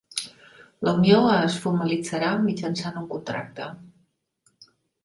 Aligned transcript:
La 0.87 0.93
unió 0.99 1.19
es 1.33 1.59
formalitzarà 1.65 2.33
mitjançant 2.49 3.01
un 3.05 3.07
contracte. 3.17 3.71